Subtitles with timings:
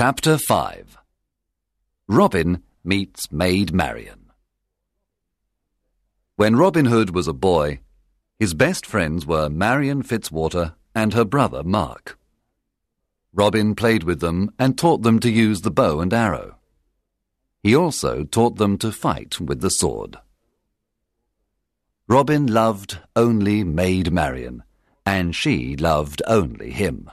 [0.00, 0.96] Chapter 5
[2.06, 4.30] Robin meets Maid Marian.
[6.36, 7.80] When Robin Hood was a boy,
[8.38, 12.16] his best friends were Marian Fitzwater and her brother Mark.
[13.32, 16.58] Robin played with them and taught them to use the bow and arrow.
[17.64, 20.16] He also taught them to fight with the sword.
[22.06, 24.62] Robin loved only Maid Marian,
[25.04, 27.10] and she loved only him.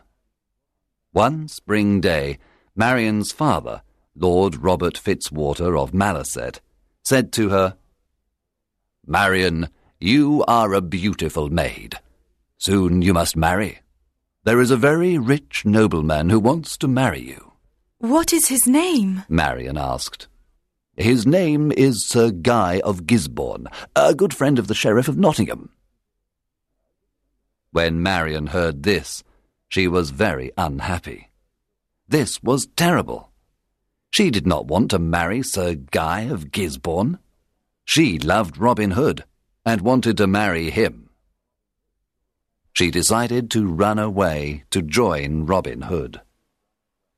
[1.13, 2.38] One spring day,
[2.76, 3.82] Marian's father,
[4.15, 6.60] Lord Robert Fitzwater of Malaset,
[7.04, 7.78] said to her,
[9.06, 12.00] Marian, you are a beautiful maid.
[12.57, 13.80] Soon you must marry.
[14.43, 17.54] There is a very rich nobleman who wants to marry you.
[18.00, 19.24] What is his name?
[19.30, 20.28] Marian asked.
[20.97, 25.69] His name is Sir Guy of Gisborne, a good friend of the Sheriff of Nottingham.
[27.71, 29.24] When Marian heard this,
[29.68, 31.30] she was very unhappy.
[32.08, 33.31] This was terrible.
[34.11, 37.19] She did not want to marry Sir Guy of Gisborne.
[37.83, 39.23] She loved Robin Hood
[39.66, 41.09] and wanted to marry him.
[42.73, 46.21] She decided to run away to join Robin Hood.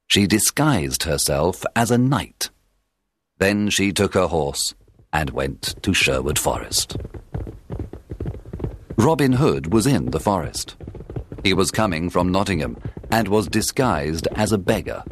[0.07, 2.49] She disguised herself as a knight.
[3.39, 4.73] Then she took her horse
[5.11, 6.97] and went to Sherwood Forest.
[8.97, 10.75] Robin Hood was in the forest.
[11.43, 12.77] He was coming from Nottingham
[13.11, 15.03] and was disguised as a beggar.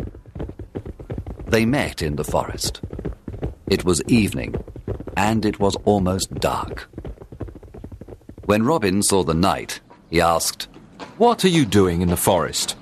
[1.48, 2.82] They met in the forest.
[3.68, 4.56] It was evening,
[5.16, 6.90] and it was almost dark.
[8.46, 9.80] When Robin saw the knight,
[10.10, 10.68] he asked,
[11.18, 12.76] What are you doing in the forest?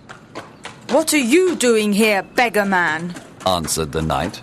[0.89, 3.15] What are you doing here, beggar man?
[3.45, 4.41] answered the knight.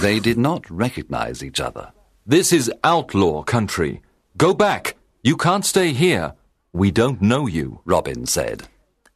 [0.00, 1.92] They did not recognize each other.
[2.26, 4.02] This is outlaw country.
[4.36, 4.96] Go back.
[5.22, 6.34] You can't stay here.
[6.72, 7.80] We don't know you.
[7.84, 8.68] Robin said,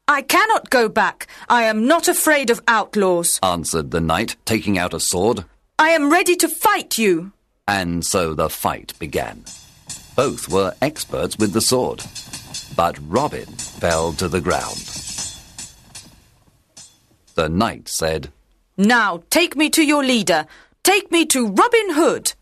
[0.07, 1.29] I cannot go back.
[1.49, 3.39] I am not afraid of outlaws.
[3.43, 5.45] answered the knight, taking out a sword.
[5.79, 7.33] I am ready to fight you.
[7.67, 9.45] And so the fight began.
[10.15, 12.03] Both were experts with the sword,
[12.77, 14.91] but Robin fell to the ground.
[17.35, 18.31] The knight said,
[18.77, 20.47] Now take me to your leader.
[20.85, 22.35] Take me to Robin Hood.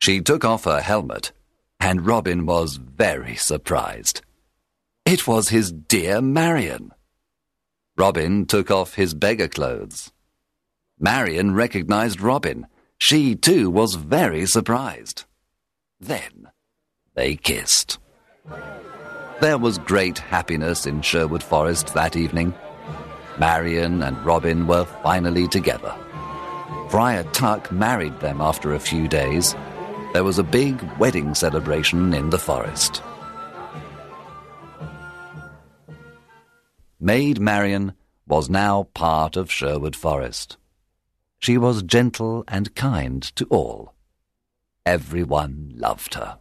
[0.00, 1.32] She took off her helmet,
[1.80, 4.22] and Robin was very surprised.
[5.10, 6.92] It was his dear Marian.
[7.96, 10.12] Robin took off his beggar clothes.
[11.00, 12.68] Marian recognized Robin.
[12.96, 15.24] She too was very surprised.
[15.98, 16.50] Then
[17.16, 17.98] they kissed.
[19.40, 22.54] There was great happiness in Sherwood Forest that evening.
[23.36, 25.92] Marian and Robin were finally together.
[26.88, 29.56] Friar Tuck married them after a few days.
[30.12, 33.02] There was a big wedding celebration in the forest.
[37.02, 37.94] Maid Marian
[38.26, 40.58] was now part of Sherwood Forest.
[41.38, 43.94] She was gentle and kind to all.
[44.84, 46.38] Everyone loved her.